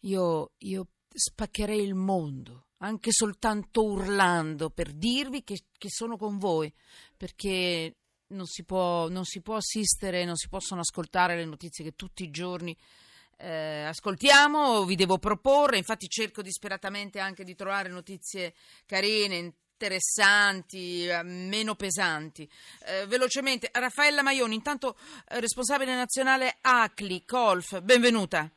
[0.00, 6.72] io, io spaccherei il mondo, anche soltanto urlando, per dirvi che, che sono con voi,
[7.16, 7.96] perché
[8.28, 12.22] non si, può, non si può assistere, non si possono ascoltare le notizie che tutti
[12.22, 12.76] i giorni
[13.38, 18.54] eh, ascoltiamo, vi devo proporre, infatti cerco disperatamente anche di trovare notizie
[18.84, 22.48] carine, interessanti, eh, meno pesanti.
[22.84, 24.96] Eh, velocemente, Raffaella Maioni, intanto
[25.28, 28.50] eh, responsabile nazionale ACLI, Colf, benvenuta.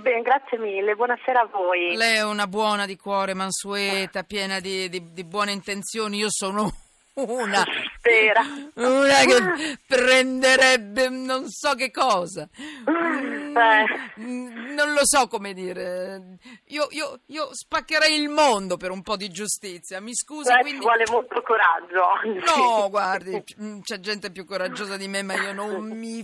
[0.00, 1.96] Bene, grazie mille, buonasera a voi.
[1.96, 6.70] Lei è una buona di cuore, mansueta, piena di, di, di buone intenzioni, io sono
[7.14, 7.64] una,
[7.96, 8.42] Spera.
[8.74, 12.46] una che prenderebbe non so che cosa.
[12.52, 14.22] Eh.
[14.22, 16.36] Non lo so come dire.
[16.66, 19.98] Io, io, io spaccherei il mondo per un po' di giustizia.
[20.00, 20.50] Mi scusi.
[20.50, 20.80] Eh, quindi...
[20.80, 22.54] Ci vuole molto coraggio.
[22.54, 23.42] No, guardi,
[23.82, 26.22] c'è gente più coraggiosa di me, ma io non mi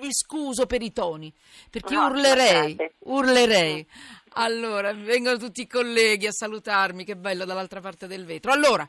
[0.00, 1.32] mi scuso per i toni,
[1.70, 3.86] perché No, urlerei, urlerei.
[4.36, 8.52] Allora, vengono tutti i colleghi a salutarmi, che bello dall'altra parte del vetro.
[8.52, 8.88] Allora,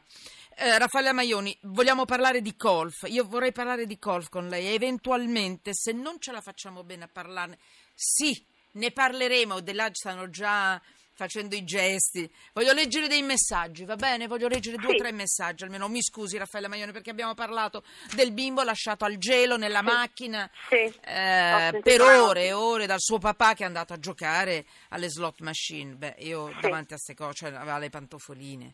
[0.55, 3.05] eh, Raffaella Maioni, vogliamo parlare di golf.
[3.07, 4.73] Io vorrei parlare di golf con lei.
[4.73, 7.57] Eventualmente, se non ce la facciamo bene a parlarne,
[7.93, 9.59] sì, ne parleremo.
[9.59, 10.81] De là stanno già
[11.15, 12.29] facendo i gesti.
[12.53, 14.27] Voglio leggere dei messaggi, va bene?
[14.27, 14.97] Voglio leggere due o Sì.
[14.97, 15.87] tre messaggi almeno.
[15.87, 20.75] Mi scusi, Raffaella Maioni, perché abbiamo parlato del bimbo lasciato al gelo nella macchina Sì.
[21.01, 25.39] eh, per ore e ore dal suo papà che è andato a giocare alle slot
[25.41, 25.95] machine.
[25.95, 26.59] Beh, io Sì.
[26.61, 28.73] davanti a ste cose, cioè, aveva le pantofoline.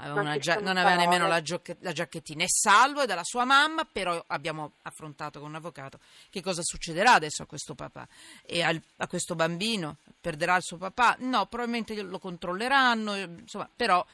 [0.00, 2.44] Aveva gia- non aveva nemmeno la, giocche- la giacchettina.
[2.44, 5.98] È salvo, è dalla sua mamma, però abbiamo affrontato con un avvocato
[6.30, 8.06] che cosa succederà adesso a questo papà
[8.44, 9.96] e al- a questo bambino.
[10.20, 11.16] Perderà il suo papà?
[11.20, 14.04] No, probabilmente lo controlleranno, insomma, però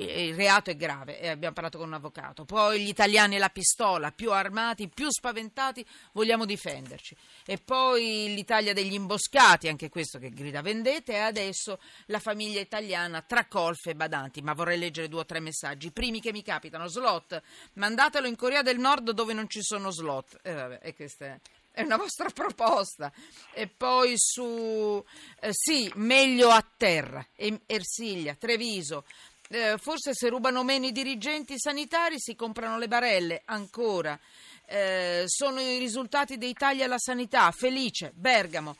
[0.00, 2.44] il il reato è grave e abbiamo parlato con un avvocato.
[2.44, 7.16] Poi gli italiani e la pistola, più armati, più spaventati, vogliamo difenderci.
[7.44, 13.22] E poi l'Italia degli imboscati, anche questo che grida vendetta, e adesso la famiglia italiana
[13.22, 14.40] tra colf e badanti.
[14.40, 15.88] Ma vorrei leggere due o tre messaggi.
[15.88, 17.42] I primi che mi capitano, slot,
[17.74, 20.38] mandatelo in Corea del Nord dove non ci sono slot.
[20.42, 21.40] E vabbè, e questa è...
[21.72, 23.12] È una vostra proposta.
[23.54, 25.02] E poi su...
[25.40, 27.24] eh, sì, meglio a terra.
[27.66, 29.04] Ersilia, Treviso.
[29.52, 33.42] Eh, forse se rubano meno i dirigenti sanitari si comprano le barelle.
[33.46, 34.16] Ancora.
[34.64, 37.50] Eh, sono i risultati dei tagli alla sanità.
[37.50, 38.76] Felice, Bergamo.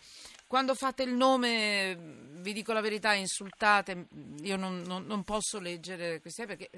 [0.50, 1.94] Quando fate il nome,
[2.41, 4.09] vi dico la verità, insultate,
[4.43, 6.69] io non, non- non posso leggere questi perché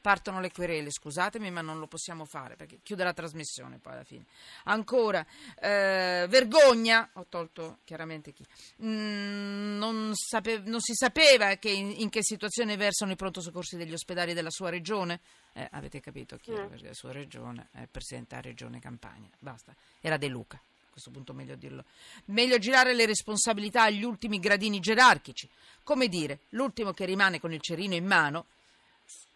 [0.00, 4.04] partono le querele, scusatemi, ma non lo possiamo fare perché chiude la trasmissione poi alla
[4.04, 4.24] fine.
[4.64, 5.26] Ancora,
[5.60, 8.46] eh, vergogna, ho tolto chiaramente chi,
[8.82, 13.76] Mm, non, sape- non si sapeva che in, in che situazione versano i pronto soccorsi
[13.76, 15.20] degli ospedali della sua regione?
[15.52, 16.76] Eh, avete capito chi era, Mm.
[16.80, 20.58] la sua regione è il presidente della regione Campania, basta, era De Luca.
[20.98, 21.84] Questo punto meglio dirlo.
[22.26, 25.48] Meglio girare le responsabilità agli ultimi gradini gerarchici.
[25.84, 28.46] Come dire, l'ultimo che rimane con il cerino in mano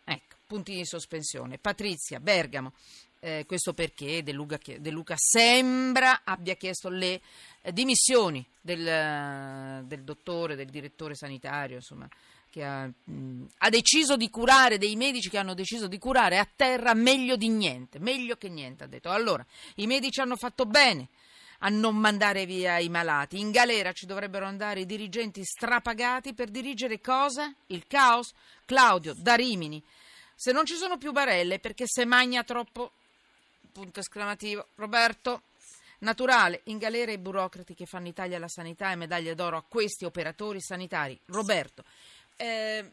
[0.04, 1.58] Ecco, punti di sospensione.
[1.58, 2.72] Patrizia, Bergamo.
[3.20, 7.20] Eh, questo perché De Luca, De Luca sembra abbia chiesto le
[7.62, 12.08] eh, dimissioni del, eh, del dottore, del direttore sanitario, insomma,
[12.50, 16.48] che ha, mh, ha deciso di curare, dei medici che hanno deciso di curare a
[16.56, 19.10] terra meglio di niente, meglio che niente, ha detto.
[19.10, 19.46] Allora,
[19.76, 21.06] i medici hanno fatto bene
[21.64, 23.38] a non mandare via i malati.
[23.38, 27.52] In galera ci dovrebbero andare i dirigenti strapagati per dirigere cosa?
[27.68, 28.32] Il caos?
[28.64, 29.82] Claudio, da Rimini.
[30.34, 32.92] Se non ci sono più barelle, perché se magna troppo...
[33.72, 34.66] Punto esclamativo.
[34.74, 35.42] Roberto,
[36.00, 40.04] naturale, in galera i burocrati che fanno Italia alla sanità e medaglie d'oro a questi
[40.04, 41.18] operatori sanitari.
[41.26, 41.84] Roberto,
[42.36, 42.84] eh,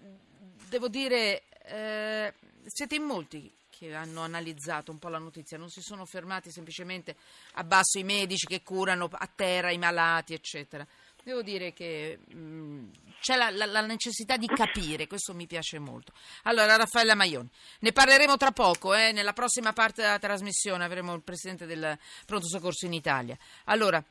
[0.69, 2.33] devo dire, eh,
[2.65, 7.15] siete in molti che hanno analizzato un po' la notizia, non si sono fermati semplicemente
[7.53, 10.85] a basso i medici che curano a terra i malati, eccetera.
[11.23, 12.89] Devo dire che mh,
[13.21, 16.11] c'è la, la- la necessità di capire, questo mi piace molto.
[16.43, 21.21] Allora, Raffaella Maioni, ne parleremo tra poco, eh, nella prossima parte della trasmissione avremo il
[21.21, 23.37] presidente del pronto soccorso in Italia.
[23.65, 24.03] Allora,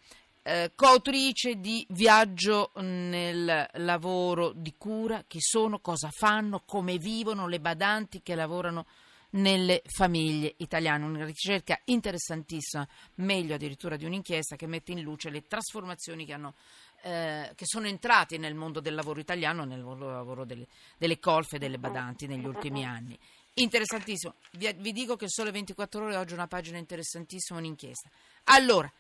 [0.43, 7.61] eh, coautrice di Viaggio nel lavoro di cura, chi sono, cosa fanno, come vivono le
[7.61, 8.87] badanti che lavorano
[9.31, 11.05] nelle famiglie italiane.
[11.05, 12.87] Una ricerca interessantissima,
[13.17, 16.55] meglio addirittura di un'inchiesta che mette in luce le trasformazioni che, hanno,
[17.03, 20.67] eh, che sono entrate nel mondo del lavoro italiano, nel lavoro delle,
[20.97, 23.19] delle colfe e delle badanti negli ultimi anni.
[23.55, 24.35] Interessantissimo.
[24.53, 28.09] Vi, vi dico che Sole 24 Ore oggi è una pagina interessantissima, un'inchiesta.
[28.45, 28.91] Allora,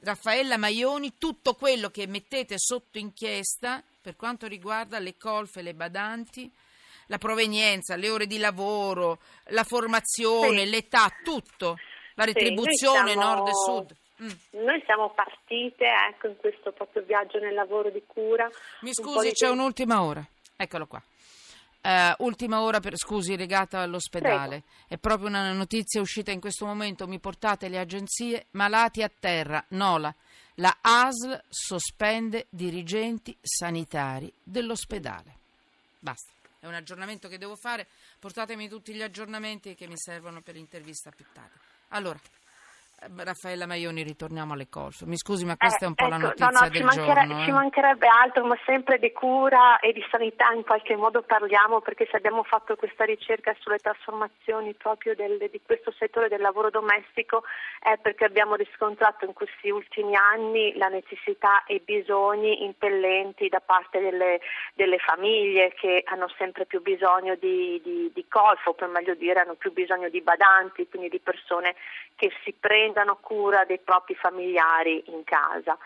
[0.00, 5.74] Raffaella Maioni, tutto quello che mettete sotto inchiesta per quanto riguarda le colfe e le
[5.74, 6.52] badanti,
[7.06, 9.18] la provenienza, le ore di lavoro,
[9.48, 10.70] la formazione, Sì.
[10.70, 11.76] l'età, tutto,
[12.14, 13.96] la Sì, retribuzione siamo- nord e sud.
[14.22, 14.62] Mm.
[14.64, 18.48] Noi siamo partite ecco, in questo proprio viaggio nel lavoro di cura.
[18.82, 20.24] Mi Un scusi, di c'è tempo- un'ultima ora.
[20.56, 21.02] Eccolo qua.
[21.86, 24.62] Eh, ultima ora, per, scusi, legata all'ospedale.
[24.88, 27.06] È proprio una notizia uscita in questo momento.
[27.06, 29.62] Mi portate le agenzie malati a terra.
[29.70, 30.14] Nola.
[30.58, 35.34] La ASL sospende dirigenti sanitari dell'ospedale.
[35.98, 36.32] Basta.
[36.64, 37.86] È un aggiornamento che devo fare.
[38.18, 41.58] Portatemi tutti gli aggiornamenti che mi servono per l'intervista più tardi.
[41.88, 42.18] Allora,
[43.16, 45.02] Raffaella Maioni, ritorniamo alle colf.
[45.02, 47.26] Mi scusi, ma questa è un po' la ecco, notizia no, no, del ci, manchere-
[47.26, 47.44] giorno.
[47.44, 47.52] ci eh.
[47.52, 52.16] mancherebbe altro, ma sempre di cura e di sanità in qualche modo parliamo, perché se
[52.16, 57.44] abbiamo fatto questa ricerca sulle trasformazioni proprio del- di questo settore del lavoro domestico
[57.80, 63.60] è perché abbiamo riscontrato in questi ultimi anni la necessità e i bisogni impellenti da
[63.60, 64.40] parte delle,
[64.74, 69.40] delle famiglie che hanno sempre più bisogno di, di, di colf, o per meglio dire
[69.40, 71.74] hanno più bisogno di badanti, quindi di persone
[72.16, 72.54] che si
[72.94, 75.76] prendano cura dei propri familiari in casa.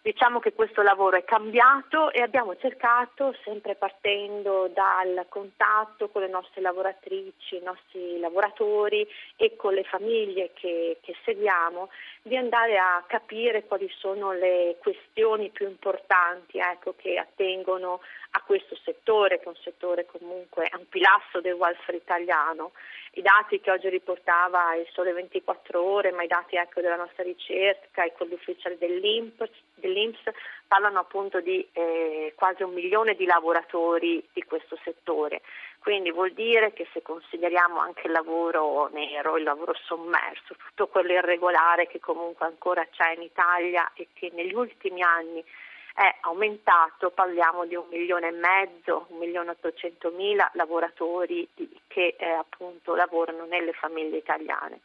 [0.00, 6.28] Diciamo che questo lavoro è cambiato e abbiamo cercato, sempre partendo dal contatto con le
[6.28, 9.06] nostre lavoratrici, i nostri lavoratori
[9.36, 11.88] e con le famiglie che, che seguiamo,
[12.22, 18.00] di andare a capire quali sono le questioni più importanti ecco, che attengono
[18.34, 22.72] a questo settore, che è un settore comunque, è un pilastro del welfare italiano.
[23.12, 27.24] I dati che oggi riportava il Sole 24 Ore, ma i dati ecco, della nostra
[27.24, 30.30] ricerca e quelli ufficiali dell'INPS, dell'INPS
[30.66, 35.42] parlano appunto di eh, quasi un milione di lavoratori di questo settore.
[35.78, 41.12] Quindi vuol dire che se consideriamo anche il lavoro nero, il lavoro sommerso, tutto quello
[41.12, 45.44] irregolare che comunque ancora c'è in Italia e che negli ultimi anni
[45.94, 51.48] è aumentato, parliamo di un milione e mezzo, un milione e ottocentomila lavoratori
[51.86, 54.80] che eh, appunto lavorano nelle famiglie italiane.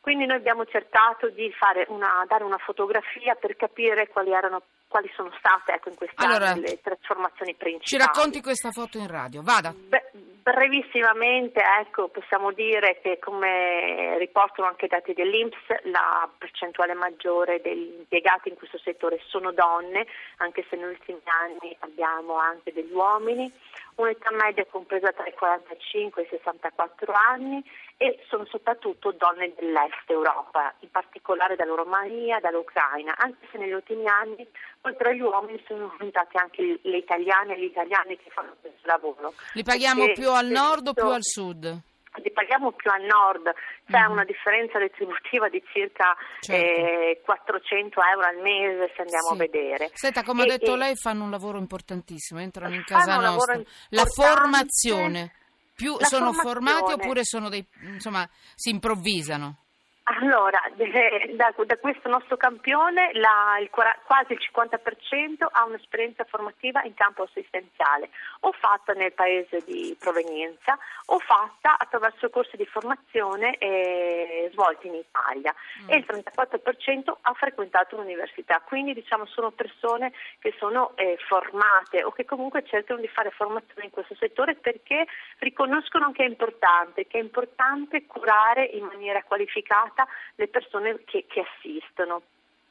[0.00, 5.10] Quindi noi abbiamo cercato di fare una, dare una fotografia per capire quali, erano, quali
[5.14, 7.86] sono state ecco, in questi Allora, anni le trasformazioni principali.
[7.86, 9.72] Ci racconti questa foto in radio, vada.
[9.72, 10.10] Beh,
[10.44, 17.94] brevissimamente, ecco, possiamo dire che come riportano anche i dati dell'Inps, la percentuale maggiore degli
[17.96, 20.06] impiegati in questo settore sono donne,
[20.36, 23.50] anche se negli ultimi anni abbiamo anche degli uomini,
[23.96, 27.62] un'età media compresa tra i 45 e i 64 anni
[27.96, 34.06] e sono soprattutto donne dell'est Europa, in particolare dalla Romania, dall'Ucraina, anche se negli ultimi
[34.06, 34.46] anni
[34.82, 39.34] oltre agli uomini sono aumentati anche le italiane e gli italiani che fanno questo lavoro.
[39.54, 41.92] Li paghiamo Perché più al nord o più al sud?
[42.22, 43.52] Li paghiamo più al nord,
[43.90, 44.10] c'è Mhm.
[44.12, 46.64] una differenza retributiva di circa Certo.
[46.64, 49.34] eh, 400 euro al mese se andiamo Sì.
[49.34, 49.90] a vedere.
[49.94, 53.60] Senta, come ha E- detto e- lei, fanno un lavoro importantissimo, entrano in casa nostra.
[53.90, 55.32] La formazione,
[55.74, 56.54] più La sono formazione.
[56.78, 59.58] formati oppure sono dei, insomma, si improvvisano?
[60.06, 66.82] Allora, de- da, da questo nostro campione la- il quasi il 50% ha un'esperienza formativa
[66.82, 68.10] in campo assistenziale,
[68.40, 74.94] o fatta nel paese di provenienza o fatta attraverso corsi di formazione eh, svolti in
[74.94, 75.54] Italia
[75.84, 75.90] Mm.
[75.90, 82.10] e il 34% ha frequentato l'università, quindi diciamo sono persone che sono eh, formate o
[82.12, 85.06] che comunque cercano di fare formazione in questo settore perché
[85.38, 89.93] riconoscono che è importante, che è importante curare in maniera qualificata
[90.34, 92.22] le persone che, che assistono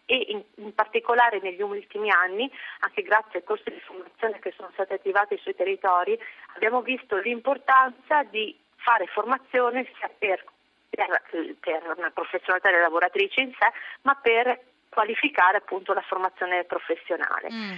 [0.05, 4.69] e in, in particolare negli ultimi anni, anche grazie ai corsi di formazione che sono
[4.73, 6.19] stati attivati sui territori,
[6.55, 10.43] abbiamo visto l'importanza di fare formazione sia per,
[10.89, 11.21] per,
[11.59, 17.49] per una professionalità delle lavoratrici in sé, ma per qualificare appunto la formazione professionale.
[17.51, 17.71] Mm.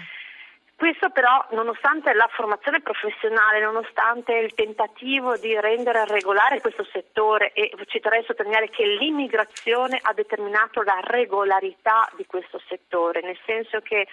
[0.77, 7.71] Questo però, nonostante la formazione professionale, nonostante il tentativo di rendere regolare questo settore, e
[7.85, 13.79] ci terrei a sottolineare che l'immigrazione ha determinato la regolarità di questo settore, nel senso
[13.79, 14.05] che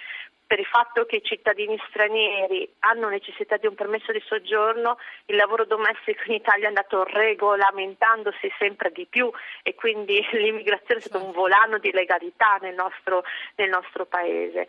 [0.45, 5.35] per il fatto che i cittadini stranieri hanno necessità di un permesso di soggiorno, il
[5.35, 9.31] lavoro domestico in Italia è andato regolamentandosi sempre di più
[9.63, 13.23] e quindi l'immigrazione è stato un volano di legalità nel nostro,
[13.55, 14.67] nel nostro paese.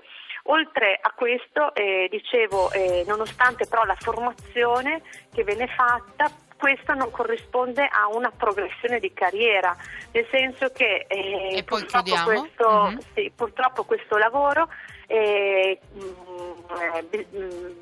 [0.48, 5.00] Oltre a questo, eh, dicevo, eh, nonostante però la formazione
[5.32, 9.74] che viene fatta, questo non corrisponde a una progressione di carriera,
[10.12, 12.98] nel senso che eh, purtroppo, questo, Mhm.
[13.14, 14.68] sì, purtroppo questo lavoro
[15.06, 16.33] eh, mm,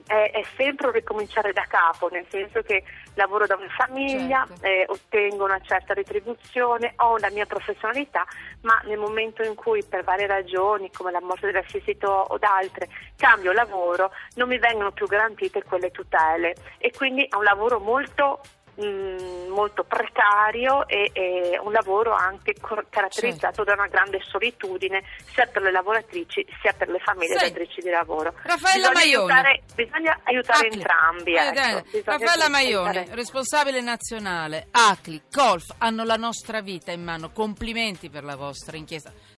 [0.07, 2.83] è, è sempre un ricominciare da capo, nel senso che
[3.15, 4.67] lavoro da una famiglia, Certo.
[4.67, 8.27] eh, ottengo una certa retribuzione, ho la mia professionalità,
[8.63, 13.53] ma nel momento in cui per varie ragioni, come la morte dell'assistito o altre, cambio
[13.53, 18.41] lavoro, non mi vengono più garantite quelle tutele e quindi è un lavoro molto
[18.75, 23.65] mh, molto precario e, e, un lavoro anche caratterizzato certo.
[23.65, 25.03] da una grande solitudine
[25.33, 27.45] sia per le lavoratrici sia per le famiglie sì.
[27.47, 28.35] datrici di lavoro.
[28.43, 29.33] Raffaella bisogna Maione.
[29.33, 30.79] Aiutare, bisogna aiutare Acli.
[30.79, 31.35] entrambi.
[31.35, 32.11] Eh, ecco.
[32.11, 33.17] Raffaella Maione, aiutare.
[33.17, 37.31] responsabile nazionale, ACLI, Colf, hanno la nostra vita in mano.
[37.31, 39.13] Complimenti per la vostra inchiesta.